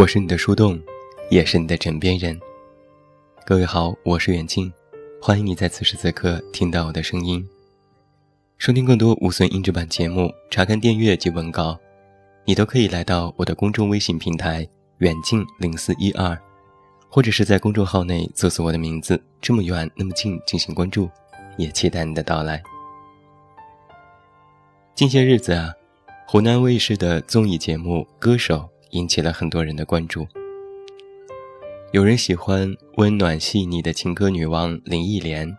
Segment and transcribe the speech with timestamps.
[0.00, 0.80] 我是你的树洞，
[1.28, 2.40] 也是你的枕边人。
[3.44, 4.72] 各位好，我是远近，
[5.20, 7.46] 欢迎你在此时此刻听到我的声音。
[8.56, 11.78] 收听更多无损音质版节目，查看订阅及文稿，
[12.46, 14.66] 你都可以来到我的公众微信平台
[15.00, 16.34] “远近零四一二”，
[17.10, 21.10] 或者是在公众号内搜索我的名字“这么远那么近”进行关注，
[21.58, 22.62] 也期待你的到来。
[24.94, 25.74] 近些日子啊，
[26.26, 28.56] 湖南卫视的综艺节目《歌手》。
[28.90, 30.26] 引起了很多人的关注。
[31.92, 35.56] 有人喜欢温暖细腻的情歌女王林忆莲，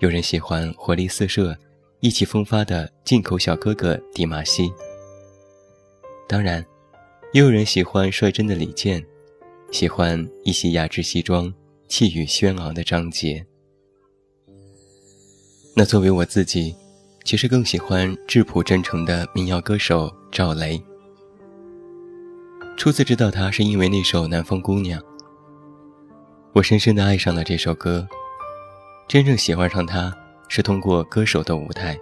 [0.00, 1.56] 有人喜欢活力四射、
[2.00, 4.72] 意气风发的进口小哥哥迪玛希。
[6.26, 6.64] 当然，
[7.34, 9.04] 也有人喜欢率真的李健，
[9.70, 11.52] 喜欢一袭雅致西装、
[11.88, 13.44] 气宇轩昂的张杰。
[15.76, 16.74] 那作为我自己，
[17.22, 20.82] 其实更喜欢质朴真诚的民谣歌手赵雷。
[22.82, 25.00] 初次知道他是因为那首《南方姑娘》，
[26.52, 28.04] 我深深的爱上了这首歌。
[29.06, 30.12] 真正喜欢上他
[30.48, 31.96] 是通过歌手的舞台，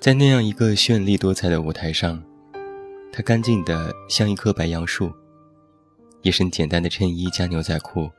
[0.00, 2.18] 在那样一个绚丽多彩的舞台上，
[3.12, 5.12] 他干净的像一棵白杨树，
[6.22, 8.10] 一身简单的衬衣加牛仔裤，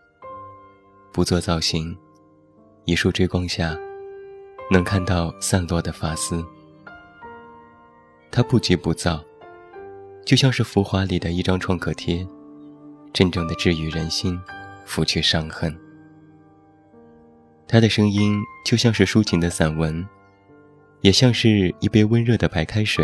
[1.12, 1.98] 不做造型，
[2.86, 3.76] 一束追光下，
[4.70, 6.46] 能看到散落的发丝。
[8.30, 9.20] 他不急不躁。
[10.30, 12.24] 就像是浮华里的一张创可贴，
[13.12, 14.40] 真正的治愈人心，
[14.86, 15.76] 拂去伤痕。
[17.68, 20.08] 他的声音就像是抒情的散文，
[21.02, 23.04] 也像是一杯温热的白开水。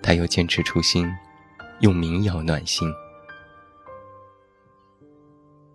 [0.00, 1.12] 他又坚持初心，
[1.80, 2.88] 用民谣暖心。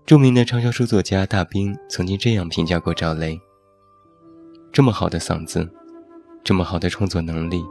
[0.05, 3.37] 著名的畅销书作家大兵曾经这样评价过赵雷：
[4.71, 5.69] 这么好的嗓子，
[6.41, 7.61] 这么好的创作能力。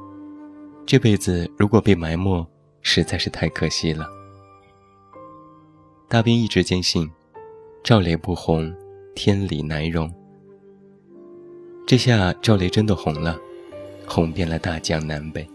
[0.88, 2.46] 这辈子如果被埋没，
[2.80, 4.08] 实在是太可惜了。
[6.08, 7.10] 大兵一直坚信，
[7.84, 8.74] 赵雷不红，
[9.14, 10.10] 天理难容。
[11.86, 13.38] 这下赵雷真的红了，
[14.06, 15.46] 红遍了大江南北。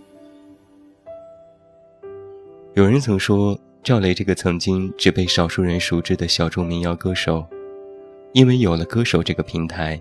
[2.75, 7.43] 有人曾说，赵雷这个曾经只被少数人熟知的小众民谣歌手，
[8.33, 9.99] 因为有了歌手这个平台，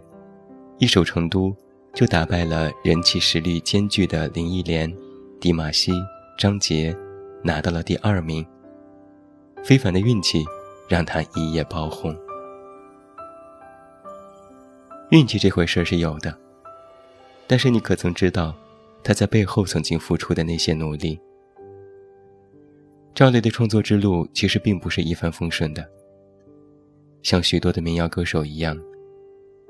[0.76, 1.49] 一首《成都》
[1.94, 4.94] 就打败了人气实力兼具的林忆莲。
[5.42, 5.91] 迪玛希、
[6.38, 6.97] 张杰
[7.42, 8.47] 拿到了第二名。
[9.64, 10.44] 非凡的运气
[10.88, 12.16] 让他一夜爆红。
[15.10, 16.32] 运气这回事是有的，
[17.48, 18.54] 但是你可曾知道
[19.02, 21.19] 他在背后曾经付出的那些努力？
[23.12, 25.84] 赵雷的创作之路其实并不是一帆风顺的，
[27.25, 28.81] 像许多的民谣歌手一样，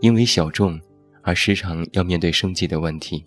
[0.00, 0.78] 因为小众
[1.22, 3.24] 而时常要面对生计的问题。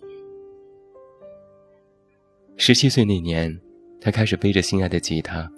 [2.58, 3.60] 十七岁那年，
[4.00, 5.48] 他开始背着心爱的吉他，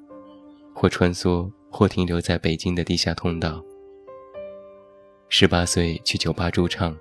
[0.75, 3.65] 或穿梭，或停留在北京的地下通道。
[5.29, 6.97] 十八岁去酒吧驻唱，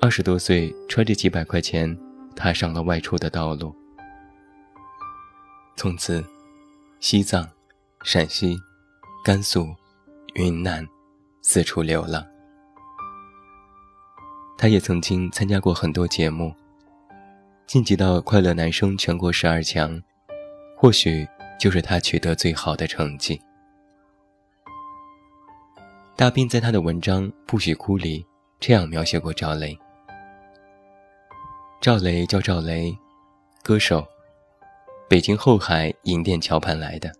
[0.00, 1.94] 二十多岁揣着几百块钱，
[2.34, 3.74] 踏上了外出的道路。
[5.76, 6.24] 从此，
[7.00, 7.46] 西藏、
[8.02, 8.56] 陕西、
[9.22, 9.68] 甘肃、
[10.34, 10.86] 云南，
[11.42, 12.24] 四处流浪。
[14.56, 16.54] 他也曾经参加过很多节目。
[17.70, 20.02] 晋级到快乐男声全国十二强，
[20.76, 21.24] 或许
[21.56, 23.40] 就是他取得最好的成绩。
[26.16, 28.26] 大兵在他的文章《不许哭》里
[28.58, 29.78] 这样描写过赵雷：
[31.80, 32.92] 赵雷叫赵雷，
[33.62, 34.04] 歌手，
[35.08, 37.12] 北京后海银店桥畔来的。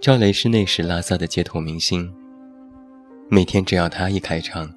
[0.00, 2.14] 赵雷是那时拉萨的街头明星，
[3.28, 4.72] 每天只要他一开唱。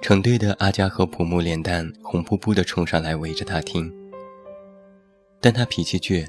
[0.00, 3.92] 成堆的阿加和普木脸蛋红扑扑地冲上来围着他听，
[5.40, 6.26] 但他脾气倔，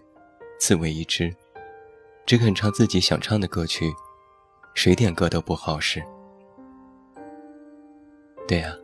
[0.59, 1.33] 刺猬一只，
[2.25, 3.89] 只肯唱自己想唱的歌曲，
[4.73, 6.03] 谁点歌都不好使。
[8.45, 8.75] 对呀，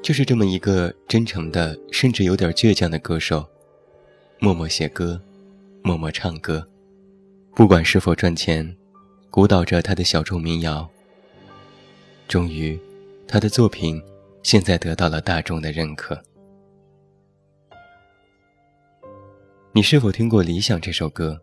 [0.00, 3.44] 就是这么一个真诚的，甚至有点倔强的歌手，
[4.38, 5.20] 默默写歌，
[5.82, 6.66] 默默唱歌，
[7.56, 8.76] 不管是否赚钱，
[9.28, 10.88] 鼓捣着他的小众民谣，
[12.28, 12.78] 终于。
[13.32, 13.98] 他的作品
[14.42, 16.22] 现在得到了大众的认可。
[19.72, 21.40] 你是否听过《理想》这首歌？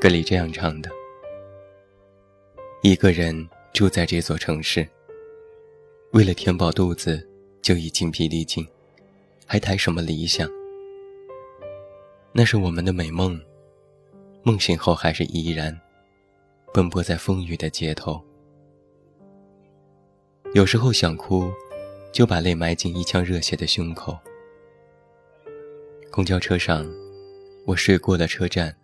[0.00, 0.90] 歌里这样唱的
[2.80, 4.88] ：“一个人住在这座城市，
[6.12, 7.28] 为了填饱肚子
[7.60, 8.66] 就已精疲力尽，
[9.44, 10.48] 还谈什么理想？
[12.32, 13.38] 那是我们的美梦，
[14.42, 15.78] 梦醒后还是依然
[16.72, 18.18] 奔波在风雨的街头。”
[20.52, 21.48] 有时候想哭，
[22.12, 24.18] 就把泪埋进一腔热血的胸口。
[26.10, 26.84] 公交车上，
[27.64, 28.74] 我睡过了车站。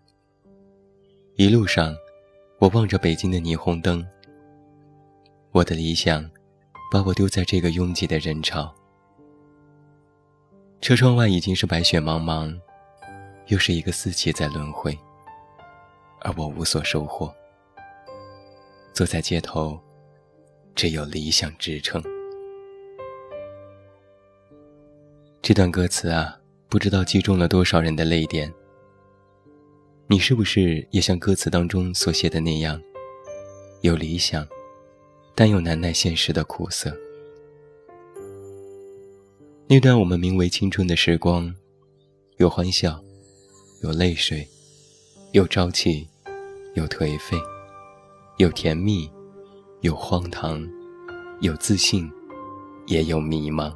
[1.35, 1.93] 一路上，
[2.61, 4.07] 我望着北京的霓虹灯。
[5.51, 6.31] 我的理想，
[6.93, 8.73] 把我丢在这个拥挤的人潮。
[10.81, 12.57] 车窗外已经是白雪茫茫，
[13.49, 14.97] 又是一个四季在轮回，
[16.21, 17.35] 而我无所收获。
[18.93, 19.79] 坐在街头，
[20.77, 22.01] 只有理想支撑。
[25.41, 26.39] 这段歌词啊，
[26.69, 28.53] 不知道击中了多少人的泪点。
[30.07, 32.81] 你是不是也像歌词当中所写的那样，
[33.81, 34.47] 有理想，
[35.35, 36.95] 但又难耐现实的苦涩？
[39.67, 41.53] 那段我们名为青春的时光，
[42.37, 43.03] 有欢笑，
[43.83, 44.47] 有泪水，
[45.33, 46.07] 有朝气，
[46.75, 47.37] 有颓废，
[48.37, 49.11] 有甜蜜，
[49.83, 50.67] 有荒唐，
[51.41, 52.11] 有自信，
[52.87, 53.75] 也有迷茫。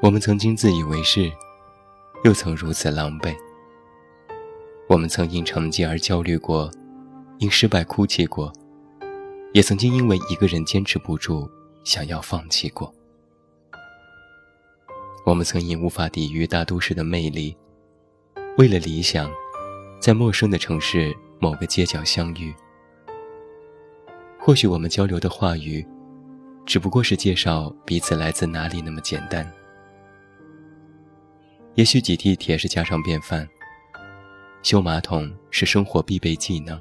[0.00, 1.30] 我们曾经自以为是，
[2.22, 3.34] 又曾如此狼狈。
[4.88, 6.70] 我们曾因成绩而焦虑过，
[7.38, 8.52] 因失败哭泣过，
[9.52, 11.50] 也曾经因为一个人坚持不住
[11.82, 12.92] 想要放弃过。
[15.26, 17.56] 我们曾因无法抵御大都市的魅力，
[18.58, 19.28] 为了理想，
[20.00, 22.54] 在陌生的城市某个街角相遇。
[24.44, 25.86] 或许我们交流的话语，
[26.66, 29.48] 只不过是介绍彼此来自哪里那么简单。
[31.74, 33.48] 也许挤地铁是家常便饭。
[34.64, 36.80] 修马桶是生活必备技能，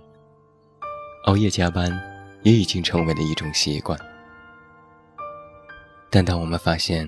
[1.26, 1.92] 熬夜加班
[2.42, 3.98] 也已经成为了一种习惯。
[6.10, 7.08] 但当我们发现，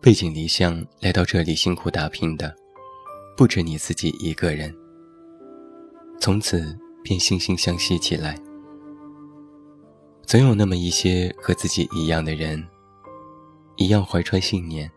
[0.00, 2.54] 背井离乡来到这里辛苦打拼的，
[3.36, 4.72] 不止你自己一个人，
[6.20, 8.38] 从此便惺惺相惜起来。
[10.26, 12.60] 总有那么一些和自己一样的人，
[13.76, 14.90] 一样怀揣信念，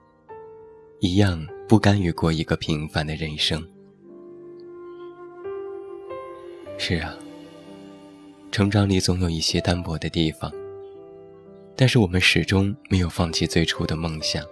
[1.02, 3.64] 一样不甘于过一个平凡的人生。
[6.80, 7.16] 是啊，
[8.52, 10.52] 成长里总有一些单薄的地方，
[11.76, 14.44] 但是我们始终没有放弃最初的梦想。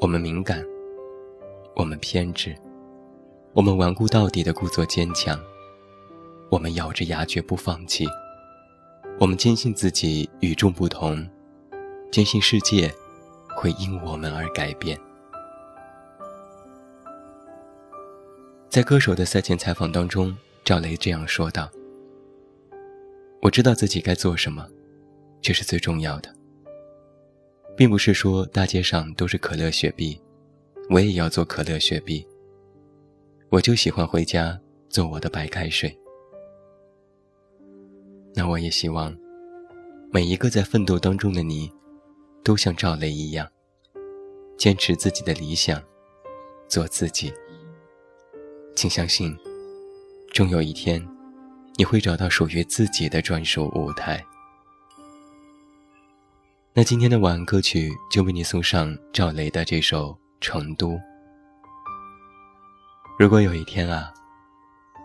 [0.00, 0.64] 我们敏感，
[1.74, 2.54] 我们偏执，
[3.54, 5.36] 我们顽固到底的故作坚强，
[6.48, 8.06] 我们咬着牙绝不放弃，
[9.20, 11.24] 我们坚信自己与众不同，
[12.10, 12.92] 坚信世界
[13.56, 14.98] 会因我们而改变。
[18.68, 21.70] 在歌手的赛前采访当中，赵雷这样说道
[23.40, 24.66] ：“我知道自己该做什么，
[25.40, 26.34] 这是最重要的。
[27.76, 30.20] 并不是说大街上都是可乐雪碧，
[30.90, 32.26] 我也要做可乐雪碧。
[33.48, 35.96] 我就喜欢回家做我的白开水。
[38.34, 39.16] 那我也希望，
[40.10, 41.70] 每一个在奋斗当中的你，
[42.42, 43.48] 都像赵雷一样，
[44.58, 45.80] 坚持自己的理想，
[46.68, 47.32] 做自己。”
[48.74, 49.36] 请相信，
[50.32, 51.00] 终有一天，
[51.76, 54.24] 你会找到属于自己的专属舞台。
[56.72, 60.10] 那今天的晚安歌曲就为你送上赵雷的这首
[60.40, 60.88] 《成都》。
[63.16, 64.12] 如果有一天啊，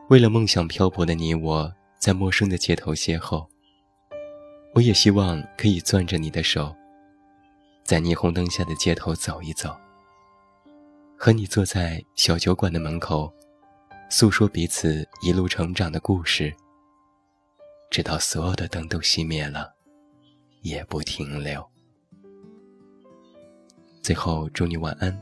[0.10, 3.46] 为了梦想漂泊的你我在陌生的街头邂逅，
[4.74, 6.74] 我也希望可以攥着你的手，
[7.84, 9.76] 在霓虹灯下的街头走一走，
[11.18, 13.32] 和你坐在小酒馆的门口。
[14.12, 16.52] 诉说彼此一路成长的故事，
[17.92, 19.76] 直到所有的灯都熄灭了，
[20.62, 21.64] 也不停留。
[24.02, 25.16] 最后，祝你晚安，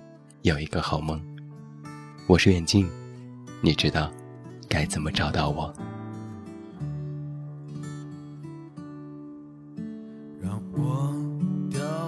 [0.44, 1.22] 有一个好梦。
[2.28, 2.90] 我是远近，
[3.62, 4.10] 你知道
[4.70, 5.76] 该怎么找到我？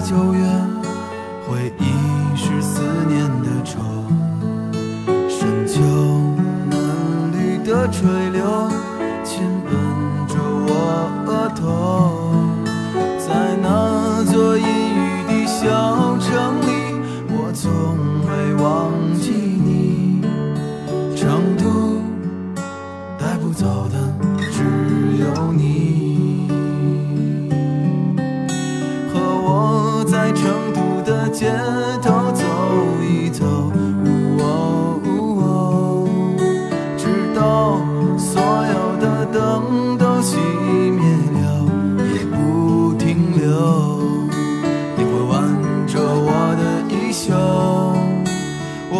[0.00, 0.71] 九月，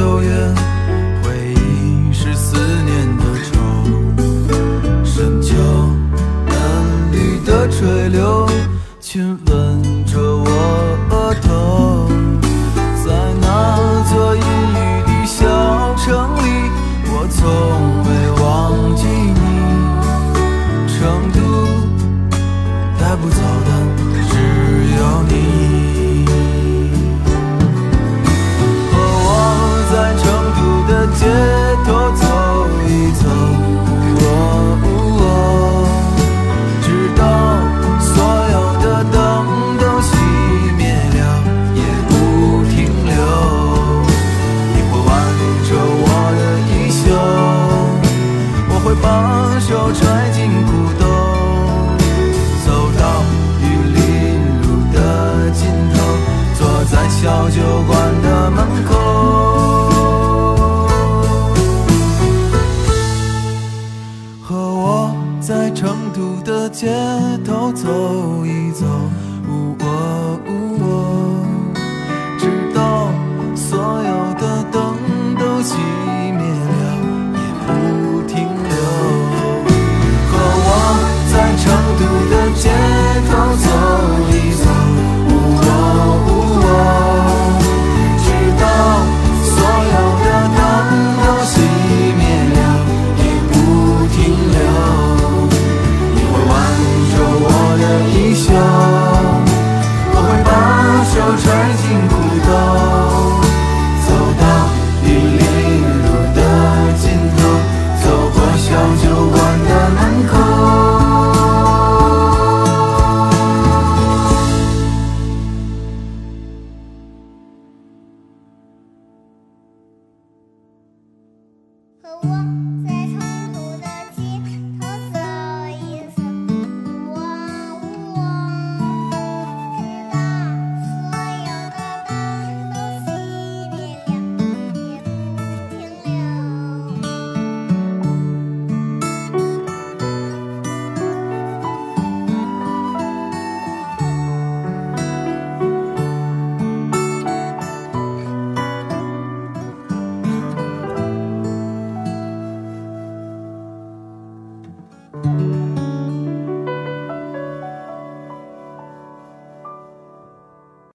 [0.00, 0.79] 走远
[57.22, 58.94] 小酒馆的门口。
[64.42, 66.88] 和我在成都的街